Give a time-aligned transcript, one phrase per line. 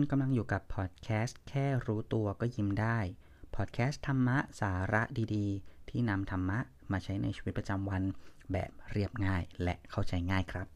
[0.00, 2.98] คุณกำลังอยู่กับพอดแคสต์แค่รู้ตัวก็ยิ้มได้
[3.56, 5.02] พอดแคสต์ธรรมะสาระ
[5.34, 6.58] ดีๆ ที่นำธรรมะ
[6.92, 8.02] มาใช้ในชีวิตประจำวัน
[8.52, 10.66] แบบเรียบง่ายและเข้าใจง่ายครับ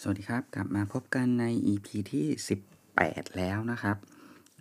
[0.00, 2.26] สวัสดีครับ กลับมาพบกันใน EP ที่
[2.82, 3.98] 18 แล้วนะครับ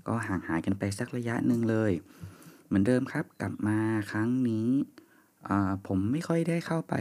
[0.09, 1.91] ก็ห่างหายกันไปสักระยะหนึ่งเลย
[2.67, 3.77] เหมือนเดิมครับกลับมา
[4.11, 4.67] ครั้งนี้
[5.87, 6.95] ผมไม่ค่อยได้เข้าไป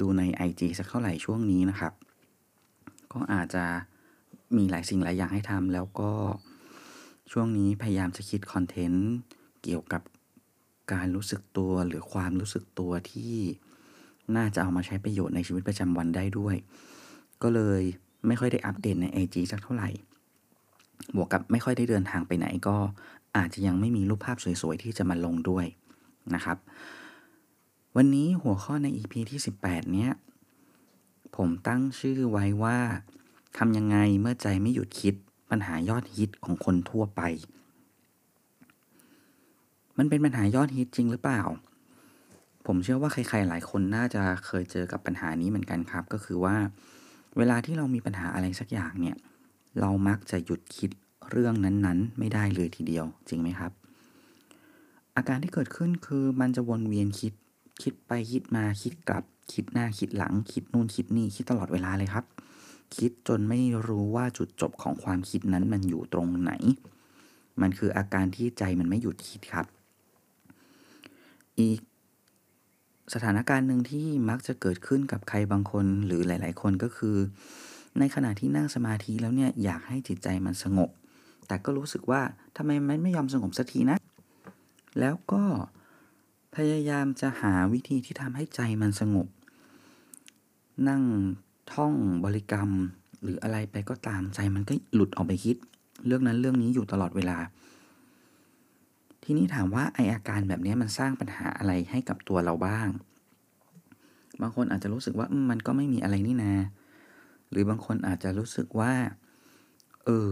[0.00, 1.92] ดูใน IG สักเท่าไหร่ช่วงนี้นะครับ
[3.12, 3.64] ก็อาจจะ
[4.56, 6.12] มีหลายสิ่งหลายอย่างให้ทำแล้วก็
[7.32, 9.10] ช่วงนี้พยายามจะคิดคอนเทนต์
[9.62, 10.02] เกี่ยวกับ
[10.92, 13.34] การรู้สึกตัวหรือความรู้สึกตัวที่
[14.36, 16.56] น่าจะเอามาใช้ประโยชน์ในชีวิตประจำวันได้ด้วย
[17.42, 17.82] ก็เลย
[18.26, 19.90] ไม่ค่อยได้อัปเดตใน IG สักเท่าไหร่
[21.16, 22.76] บวกกับไม่ค่อยได้เดินทางไปไหนก็
[23.36, 25.66] อาจจะยังไม่มีรูปภาพสวยๆ ที่จะมาลงด้วย
[26.34, 26.58] นะครับ
[27.96, 30.12] วันนี้หัวข้อใน EP ที่ 18 เนี้ย
[31.36, 32.78] ผมตั้งชื่อไว้ว่า
[33.58, 35.14] ทำยังไงเมื่อใจไม่หยุดคิด
[35.50, 37.22] ปัญหายอดฮิตของคนทั่วไป
[39.98, 41.42] มันเป็นปัญหายอดฮิตจริงหรือเปล่า
[42.66, 46.56] ผมเชื่อว่าใครๆหลายคนน่าจะเคยเจอกับปัญหานี้เหมือนกันครับ ก็คือว่า
[47.38, 49.16] เวลาที่เรามีปัญหาอะไรสักอย่างเนี่ย
[49.78, 50.90] เรามักจะหยุดคิด
[51.30, 53.72] เรื่องนั้นๆ ไม่ได้เลยทีเดียว จริงไหมครับ
[55.16, 57.32] อาการที่เกิดขึ้นคือมันจะวนเวียนคิด
[57.82, 62.24] คิดไปคิดมาคิดกลับ คิดหน้าคิดหลัง คิดนู่นคิดนี่คิดตลอดเวลาเลยครับ
[62.96, 66.52] คิดจนไม่รู้ว่าจุดจบของความคิดนั้นมันอยู่ตรงไหน
[67.60, 69.66] มันคืออาการที่ใจมันไม่หยุดคิดครับ
[71.60, 71.80] อีก
[73.14, 77.16] สถานการณ์หนึ่งที่มักจะเกิดขึ้นกับใครบางคนหรือหลาย ๆ คนก็คือ
[77.98, 80.90] ในขณะที่นั่งสมาธิแล้วเนี่ยอยากให้จิตใจมันสงบ
[81.46, 82.20] แต่ก็รู้สึกว่า
[82.56, 83.96] ทำไมมันไม่ยอมสงบสักทีนะ
[85.00, 85.42] แล้วก็
[86.56, 89.28] พยายามจะหาวิธีที่ทำให้ใจมันสงบ
[90.88, 91.02] นั่ง
[91.72, 92.70] ท่องบริกรรม
[93.22, 95.56] หรืออะไรไปก็ตามใจมันก็หลุดออกไปคิด
[96.06, 97.38] เรื่องนั้นเรื่องนี้อยู่ตลอดเวลา
[99.24, 102.88] ทีนี้ถามว่าไออาการแบบนี้มันสร้างปัญหาอะไรให้กับตัวเราบ้าง
[104.40, 106.52] บางคนอาจจะรู้สึกว่ามันก็ไม่มีอะไรนี่นา
[107.50, 108.92] หรือบางคนอาจจะรู้สึกว่า
[110.04, 110.30] เออ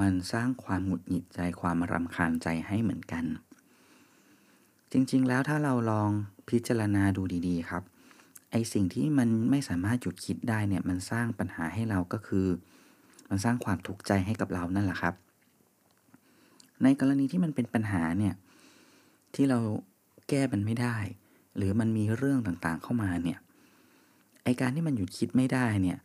[0.00, 3.24] มันสร้างความหงุดหงิดใจความรำคาญใจให้เหมือนกัน
[4.92, 6.10] จริงๆ แล้วถ้าเราลอง
[6.48, 7.82] พิจารณาดูดีๆ ครับ
[8.50, 12.46] ไอสิ่งที่มันไม่สามารถหยุดคิดได้เนี่ย มันสร้างปัญหาให้เราก็คือ
[13.28, 15.14] มันสร้างความทุกข์ใจให้กับเรานั่นแหละครับ
[16.82, 18.34] ในกรณีที่มันเป็นปัญหาเนี่ย
[19.34, 19.58] ที่เรา
[20.28, 20.96] แก้มันไม่ได้
[21.56, 23.38] หรือมันมีเรื่องต่างๆเข้ามาเนี่ย
[24.44, 25.98] ไอการที่มันหยุดคิดไม่ได้เนี่ย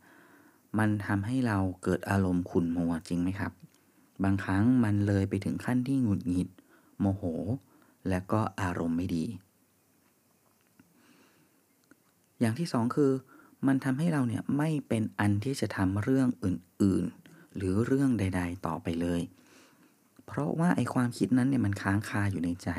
[0.80, 3.52] มันทำให้เราเกิดอารมณ์ขุ่นมัวจริงไหมครับ
[4.24, 6.50] บางครั้งมันเลยไปถึงขั้นที่หงุดหงิด
[7.00, 7.24] โมโห
[8.10, 9.26] และก็อารมณ์ไม่ดี
[12.40, 13.12] อย่างที่สองคือ
[13.68, 19.22] มันทำให้เราเนี่ยไม่เป็นอันที่จะทำเรื่องอื่นๆ หรือเรื่องใด ๆ ต่อไปเลย
[20.26, 22.70] เพราะว่าไอความคิดนั้นเนี่ยมันค้างคาอยู่ในใจ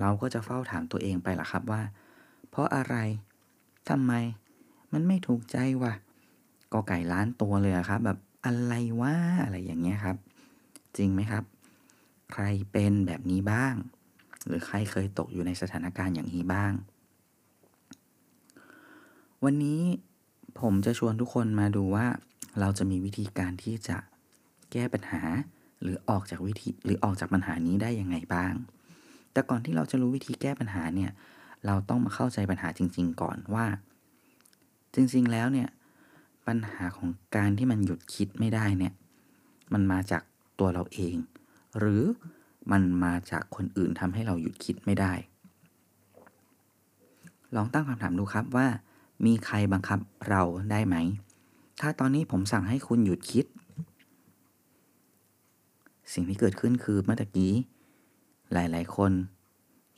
[0.00, 1.82] เราก็จะเฝ้าถามตัวเองไปล่ะครับว่า
[2.50, 2.96] เพราะอะไร
[3.88, 4.12] ทำไม
[4.92, 5.94] มันไม่ถูกใจวะ
[6.72, 9.14] ก็ไก่ล้านตัวเลยครับ แบบอะไรวะ
[9.44, 10.16] อะไรอย่างเงี้ยครับ
[10.96, 11.44] จริงไหมครับ
[12.32, 13.74] ใครเป็นแบบนี้บ้าง
[14.46, 16.72] หรือใครเคยตกอยู่ในสถานการณ์อย่างนี้บ้าง
[19.44, 19.82] วันนี้
[20.60, 22.06] ผมจะชวนทุกคนมาดูว่า
[22.60, 23.96] เราจะมีวิธีการที่จะ
[24.72, 25.22] แก้ปัญหา
[25.82, 28.54] หรือออกจากวิธีหรือออกจากปัญหานี้ได้ยังไงบ้าง
[29.32, 31.10] แต่ก่อนที่เราจะรู้วิธีแก้ปัญหาเนี่ย
[31.66, 33.66] เราต้องมาเข้าใจปัญหาจริง ๆ ก่อนว่า
[34.94, 35.68] จริง ๆ แล้วเนี่ย
[36.50, 38.94] ปัญหาของการที่มันหยุดคิดไม่ได้เนี่ย
[39.72, 40.22] มันมาจาก
[40.58, 41.16] ตัวเราเอง
[41.78, 42.02] หรือ
[42.72, 45.12] มันมาจากคนอื่นทำให้เราหยุดคิดไม่ได้
[47.54, 48.66] ลองตั้งคำถามดูครับว่า
[49.26, 49.98] มีใครบังคับ
[50.28, 50.96] เราได้ไหม
[51.80, 53.46] ถ้าตอนนี้ผมสั่งให้คุณหยุดคิด
[56.12, 57.52] สิ่งที่เกิดขึ้นคือเมื่อกี้
[58.52, 59.12] หลาย ๆ คน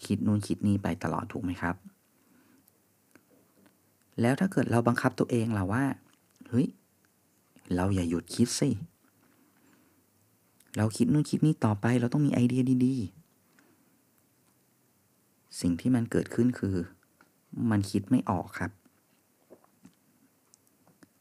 [0.05, 1.77] คิดนู่นคิดนี่ไปตลอดถูกไหมครับ
[4.21, 5.85] แล้วถ้าเกิดเราบังคับตัวเองล่ะว่า
[6.55, 6.69] เฮ้ย
[7.75, 8.71] เราอย่าหยุดคิดสิ
[10.77, 16.77] เราคิดนู่นคิดนี่ต่อไป เราต้องมีไอเดียดีๆ สิ่งที่มันเกิดขึ้นคือ
[17.71, 18.71] มันคิดไม่ออกครับ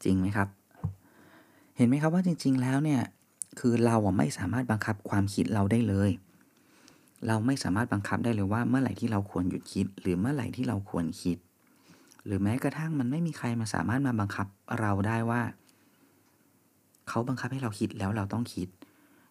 [0.04, 0.48] จริงไหมครับ
[1.76, 3.02] เห็นไหมครับว่าจริง ๆ แล้วเนี่ย
[3.58, 6.10] คือเราอะไม่สามารถบังคับความคิดเราได้เลย
[7.26, 11.38] เราไม่สามารถบังคับได้เลยว่า เมื่อไหร่ที่เราควรหยุดคิด หรือเมื่อไหร่ที่เราควรคิด
[12.26, 14.46] หรือแม้กระทั่งมันไม่มีใครมาสามารถมาบังคับ
[14.80, 15.42] เราได้ว่า
[17.08, 18.68] เขาบังคับให้เราคิดแล้วเราต้องคิด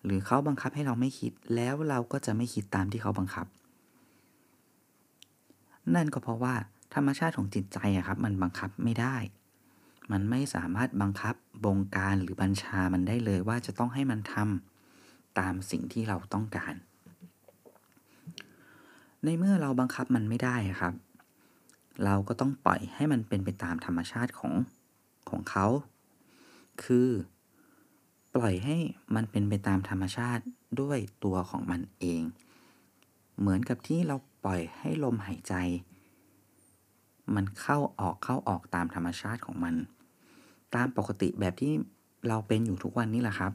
[0.05, 3.45] หรือเขาบังคับให้เราไม่คิดแล้วเราก็จะไม่คิดตามที่เขาบังคับ
[5.95, 6.55] นั่นก็เพราะว่า
[6.95, 9.15] ธรรมชาติของจิตใจอะครับ มันบังคับไม่ได้
[10.11, 11.35] มันไม่สามารถบังคับ
[11.65, 16.73] บงการหรือบัญชามันได้เลยว่าจะต้องให้มันทำตามสิ่งที่เราต้องการ
[19.23, 20.93] ในเมื่อเราบังคับมันไม่ได้ครับ
[22.05, 24.53] เราก็ต้องปล่อยให้มันเป็นไปตามธรรมชาติของ
[25.29, 25.67] ของเขา
[26.83, 27.09] คือ
[28.35, 28.77] ปล่อยให้
[29.15, 30.43] มันเป็นไปตามธรรมชาติ
[30.81, 32.21] ด้วยตัวของมันเอง
[33.39, 34.15] เหมือนกับที่เรา
[34.45, 35.53] ปล่อยให้ลมหายใจ
[37.35, 39.75] มันเข้าออกเข้าออกตามธรรมชาติของมัน
[40.75, 41.73] ตามปกติแบบที่
[42.27, 43.51] เราเป็นอยู่ทุกวันนี้แหละครับ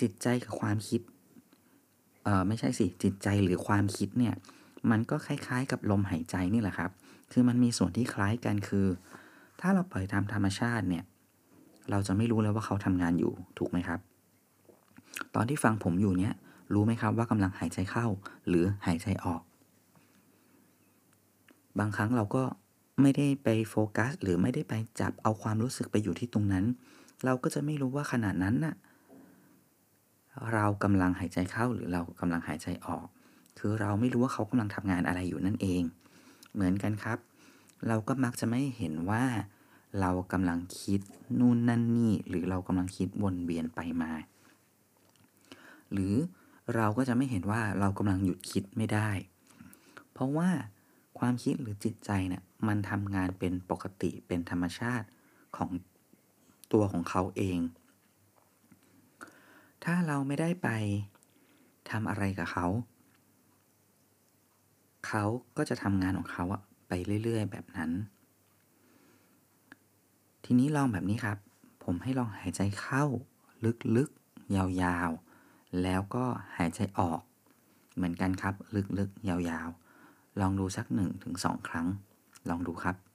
[0.00, 1.00] จิตใจกับความคิด
[2.24, 4.34] เออไม่ใช่สิจิตใจหรือความคิดเนี่ย
[4.90, 6.90] มันก็คล้ายๆ กับลมหายใจนี่แหละครับ
[7.32, 8.86] คือมันมีส่วนที่คล้ายกันคือ
[9.60, 11.04] ถ้าเราปล่อยตามธรรมชาติเนี่ย
[11.90, 14.00] เราจะไม่รู้เลยว่าเขาทำงานอยู่ถูกไหมครับ
[15.34, 16.34] ตอนที่ฟังผมอยู่เนี่ย
[16.74, 18.06] รู้ไหมครับว่ากำลังหายใจเข้า
[18.48, 19.42] หรือหายใจออก
[21.78, 22.42] บางครั้งเราก็
[23.02, 26.64] ไม่ได้ไปโฟกัส หรือไม่ได้ไปจับเอาความรู้สึกไปอยู่ที่ตรงนั้น
[27.24, 28.74] เราก็จะไม่รู้ว่าขณะนั้นน่ะ
[30.52, 33.06] เรากำลังหายใจเข้าหรือเรากำลังหายใจออก
[33.58, 35.82] คือเราไม่รู้ว่าเขากำลังทำงานอะไรอยู่นั่นเอง
[36.56, 37.18] เหมือนกันครับ
[37.88, 39.24] เราก็มักจะไม่เห็นว่า
[40.00, 41.00] เรากำลังคิด
[41.38, 44.12] นู่นนั่นนี่ หรือเรากำลังคิดวนเวียนไปมา
[45.92, 46.14] หรือ
[46.74, 49.10] เราก็จะไม่เห็นว่าเรากำลังหยุดคิดไม่ได้
[50.12, 50.50] เพราะว่า
[51.18, 55.06] ความคิดหรือจิตใจเนะี่ยมันทำงานเป็นปกติเป็นธรรมชาติ
[55.56, 55.70] ของ
[56.72, 57.58] ตัวของเขาเอง
[59.84, 60.68] ถ้าเราไม่ได้ไป
[61.90, 62.66] ทำอะไรกับเขา
[65.06, 65.24] เขา
[65.56, 66.92] ก็จะทำงานของเขาอะไป
[67.22, 67.90] เรื่อย ๆ แบบนั้น
[70.44, 71.38] ทีนี้ลองแบบนี้ครับ
[71.84, 73.04] ผมให้ลองหายใจเข้า
[73.96, 76.24] ลึกๆ ยาวๆ แล้วก็
[76.56, 77.20] หายใจออก
[77.94, 78.54] เหมือนกันครับ
[78.98, 81.86] ลึกๆ ยาวๆ ลองดูสักหนึ่งถึงสองครั้ง
[82.48, 83.05] ลองดูครับ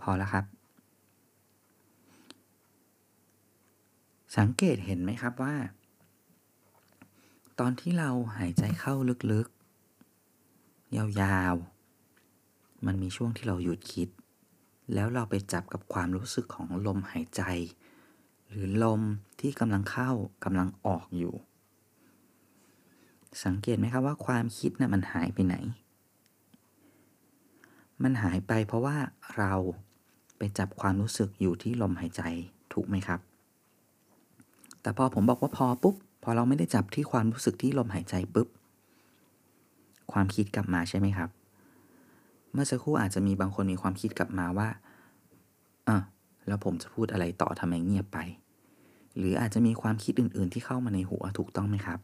[0.00, 0.44] พอแล้วครับ
[4.36, 5.54] สังเกตเห็นไหมครับว่า
[7.58, 8.94] ตอนที่เราหายใจเข้า
[9.32, 14.08] ลึกๆ ยาวๆ มันมีช่วงที่เราหยุดคิด
[14.94, 17.42] แล้วเราไปจับกับความรู้สึกของลมหายใจ
[18.48, 19.02] หรือลม
[19.40, 20.10] ที่กำลังเข้า
[20.44, 21.34] กำลังออกอยู่
[23.44, 25.56] สังเกตไหมครับว่าความคิดนะ่ะมันหายไปไหน
[28.02, 28.96] มันหายไปเพราะว่า
[29.36, 29.54] เรา
[30.38, 32.22] ไปจับความรู้สึกอยู่ที่ลมหายใจ
[32.72, 33.20] ถูกไหมครับ
[34.82, 38.48] แต่พอผมบอกว่าพอปุ๊บ พอเราไม่ได้จับที่ความรู้สึกที่ลมหายใจปุ๊บ
[40.12, 41.30] ความคิดกลับมาใช่ไหมครับ
[42.52, 44.68] เมื่อสักครู่อาจจะมีบางคนมีความคิดกลับมาว่า
[45.88, 45.98] อะ
[46.46, 48.18] แล้วผมจะพูดอะไรต่อทำไมเงียบไป
[49.16, 51.98] หรืออาจจะมีความคิดอื่น ๆ ที่เข้ามาในหัวถูกต้องไหมครับ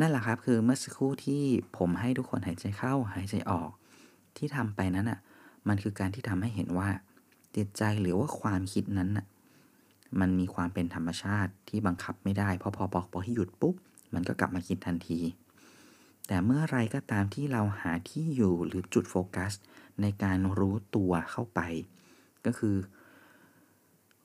[0.00, 1.42] นั่นแหละครับคือเมื่อสักครู่ที่
[1.78, 3.70] ผมให้ทุกคนหายใจเข้าหายใจออก
[4.36, 5.18] ที่ทำไปนั้นอะ
[5.68, 6.88] มันคือการที่ทำให้เห็นว่า
[7.56, 9.26] จิตใจหรือว่าความคิดนั้นน่ะ
[10.20, 13.74] มันมีความเป็นธรรมชาติที่บังคับไม่ได้พอพอบอกพอให้หยุดปุ๊บ
[14.14, 15.20] มันก็กลับมาคิดทันที
[16.26, 19.52] แต่เมื่อไรก็ตามที่เราหาที่อยู่หรือจุดโฟกัส
[20.00, 21.60] ในการรู้ตัวเข้าไป
[22.46, 22.76] ก็คือ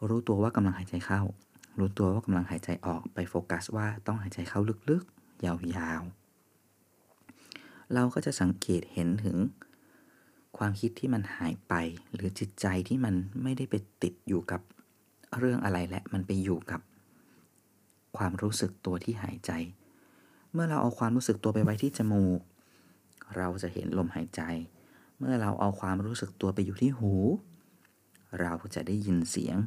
[0.09, 1.21] รู้ตัวว่ากำลังหายใจเข้า
[1.79, 4.59] รู้ตัวว่ากำลังหายใจออกไปโฟกัสว่าต้องหายใจเข้า
[4.89, 9.37] ลึกๆ ยาวๆเราก็จะสังเกตเห็นถึง
[10.57, 11.73] ความคิดที่มันหายไป
[12.13, 14.61] หรือจิตใจที่มันไม่ได้ไปติดอยู่กับ
[15.37, 16.81] เรื่องอะไรและมันไปอยู่กับ
[18.17, 19.51] ความรู้สึกตัวที่หายใจ
[20.53, 22.39] เมื่อเราเอาความรู้สึกตัวไปไว้ที่จมูก
[23.37, 24.41] เราจะเห็นลมหายใจ
[25.19, 27.13] เมื่อเราเอาความรู้สึกตัวไปอยู่ที่หู
[28.41, 29.57] เราจะได้ยินเสียง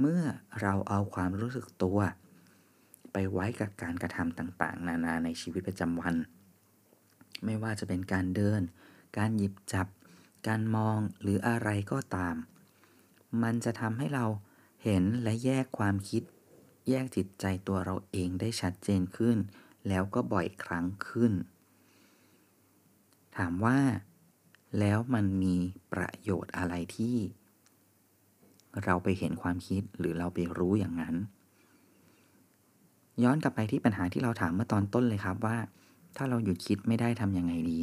[0.00, 0.20] เมื่อ
[0.62, 1.98] เราเอาความรู้สึกตัว
[3.12, 6.14] ไปไว้กับการกระทำต่างๆ นานาในชีวิตประจำวัน
[7.44, 8.62] ไม่ว่าจะเป็นการเดิน
[9.16, 9.86] การหยิบจับ
[10.46, 12.36] การมองหรืออะไรก็ตาม
[13.42, 14.26] มันจะทำให้เรา
[14.84, 16.22] เห็นและแยกความคิด
[16.88, 19.36] แยกจิตใจตัวเราเองได้ชัดเจนขึ้น
[19.88, 21.32] แล้วก็บ่อยครั้งขึ้น
[23.36, 23.78] ถามว่า
[24.78, 25.56] แล้วมันมี
[25.92, 27.16] ประโยชน์อะไรที่
[28.84, 31.16] เราไปเห็นความคิดหรือเราไปรู้อย่างนั้น
[33.22, 35.56] ย้อนกลับไปที่ปัญหาที่เราถามเมื่อตอนต้นเลยครับว่า
[36.16, 37.80] ถ้าเราหยุดคิดไม่ได้ทำยังไงดี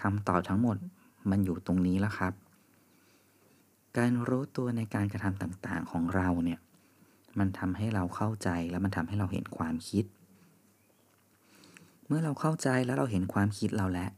[0.00, 0.76] คำตอบทั้งหมด
[1.30, 2.32] มันอยู่ตรงนี้แล้วครับ
[3.98, 6.60] การรู้ตัวในการกระทำต่างๆของเราเนี่ย
[7.38, 10.04] มันทำให้เราเข้าใจและมันทำให้เราเห็นความคิด
[12.06, 14.10] เมื่อเราเข้าใจแล้วเราเห็นความคิดเราแล้ว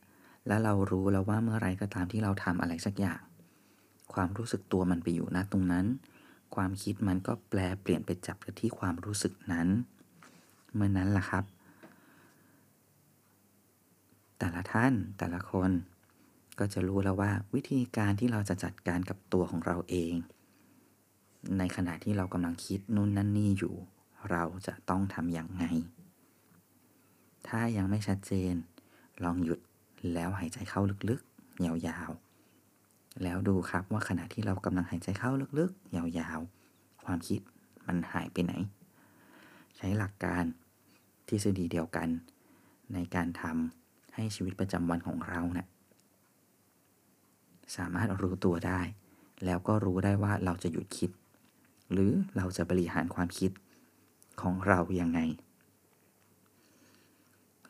[0.47, 3.21] แล้วเรารู้แล้วว่าเมื่อไรก็ตามที่เราทำอะไรสักอย่าง
[4.13, 5.87] ความรู้สึกตัวมันไปอยู่ณตรงนั้น
[6.55, 9.69] ความคิดมันก็แปลเปลี่ยนไปจับกับที่ความรู้สึกนั้น
[10.75, 11.45] เมื่อนั้นล่ะครับ
[14.38, 15.71] แต่ละท่านแต่ละคน
[16.59, 20.12] ก็จะรู้แล้วว่าวิธีการที่เราจะจัดการกับตัวของเราเอง
[21.59, 23.75] ในขณะที่เรากำลังคิดนู่นนั่นนี่อยู่
[24.30, 25.64] เราจะต้องทำอย่างไง
[27.49, 28.54] ถ้ายังไม่ชัดเจน
[29.25, 29.61] ลองหยุด
[30.14, 30.80] แล้วหายใจเข้า
[31.11, 37.40] ลึกๆ ยาวๆ แล้วดูครับว่าขณะที่เรากำลังหายใจเข้าลึกๆ ยาวๆ ความคิด
[37.87, 38.52] มันหายไปไหน
[39.76, 40.45] ใช้หลักการ
[41.28, 42.09] ทฤษฎีเดียวกัน
[42.92, 43.78] ในการทำ
[44.19, 45.69] ให้ชีวิตประจำวันของเราเนะี่ย
[47.77, 48.81] สามารถรู้ตัวได้
[49.45, 51.11] แล้วก็รู้ได้ว่าเราจะหยุดคิด
[51.93, 53.51] หรือเราจะบริหารความคิด
[54.41, 55.21] ของเรายังไง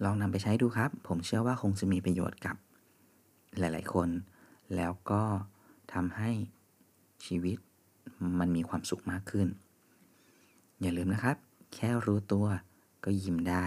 [0.05, 2.57] ลองนำไปใช้ดูครับ ผมเชื่อว่าคงจะมีประโยชน์กับ
[3.59, 4.09] หลาย ๆ คน
[4.77, 5.23] แล้วก็
[5.93, 6.31] ทำให้
[7.27, 7.59] ชีวิต
[8.39, 9.49] มันมีความสุขมากขึ้น
[10.81, 11.37] อย่าลืมนะครับ
[11.75, 12.47] แค่รู้ตัว
[13.05, 13.65] ก็ยิ้มได้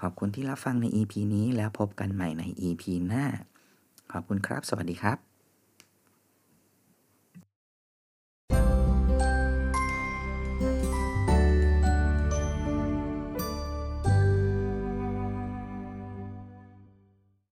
[0.00, 3.24] ขอบคุณที่รับฟังใน EP นี้แล้วพบกันใหม่ใน EP หน้า
[4.12, 5.35] ขอบคุณครับ สวัสดีครับ